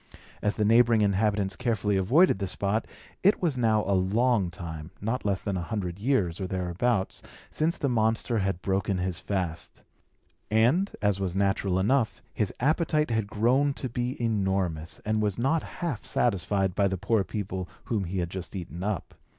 As 0.41 0.55
the 0.55 0.65
neighbouring 0.65 1.01
inhabitants 1.01 1.55
carefully 1.55 1.95
avoided 1.95 2.39
the 2.39 2.47
spot, 2.47 2.87
it 3.21 3.39
was 3.39 3.55
now 3.55 3.83
a 3.83 3.93
long 3.93 4.49
time 4.49 4.89
(not 4.99 5.25
less 5.25 5.41
than 5.43 5.55
a 5.55 5.61
hundred 5.61 5.99
years, 5.99 6.41
or 6.41 6.47
thereabouts) 6.47 7.21
since 7.51 7.77
the 7.77 7.87
monster 7.87 8.39
had 8.39 8.63
broken 8.63 8.97
his 8.97 9.19
fast; 9.19 9.83
and, 10.49 10.89
as 11.03 11.19
was 11.19 11.35
natural 11.35 11.77
enough, 11.77 12.19
his 12.33 12.51
appetite 12.59 13.11
had 13.11 13.27
grown 13.27 13.75
to 13.75 13.89
be 13.89 14.19
enormous, 14.19 14.99
and 15.05 15.21
was 15.21 15.37
not 15.37 15.61
half 15.61 16.03
satisfied 16.03 16.73
by 16.73 16.87
the 16.87 16.97
poor 16.97 17.23
people 17.23 17.69
whom 17.83 18.05
he 18.05 18.17
had 18.17 18.31
just 18.31 18.55
eaten 18.55 18.81
up. 18.81 19.13